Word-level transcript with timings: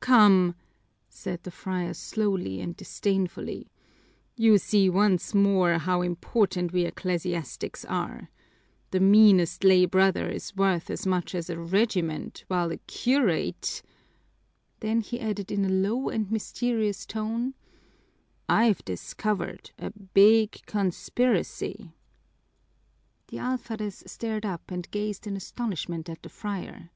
"Come," 0.00 0.54
said 1.08 1.44
the 1.44 1.50
friar 1.50 1.94
slowly 1.94 2.60
and 2.60 2.76
disdainfully, 2.76 3.70
"you 4.36 4.58
see 4.58 4.90
once 4.90 5.32
more 5.32 5.78
how 5.78 6.02
important 6.02 6.72
we 6.74 6.84
ecclesiastics 6.84 7.86
are. 7.86 8.28
The 8.90 9.00
meanest 9.00 9.64
lay 9.64 9.86
brother 9.86 10.28
is 10.28 10.54
worth 10.54 10.90
as 10.90 11.06
much 11.06 11.34
as 11.34 11.48
a 11.48 11.58
regiment, 11.58 12.44
while 12.48 12.70
a 12.70 12.76
curate" 12.76 13.80
Then 14.80 15.00
he 15.00 15.20
added 15.20 15.50
in 15.50 15.64
a 15.64 15.70
low 15.70 16.10
and 16.10 16.30
mysterious 16.30 17.06
tone, 17.06 17.54
"I've 18.46 18.84
discovered 18.84 19.70
a 19.78 19.88
big 19.88 20.50
conspiracy!" 20.66 21.94
The 23.28 23.38
alferez 23.38 24.02
started 24.06 24.44
up 24.44 24.70
and 24.70 24.90
gazed 24.90 25.26
in 25.26 25.34
astonishment 25.34 26.10
at 26.10 26.22
the 26.22 26.28
friar. 26.28 26.90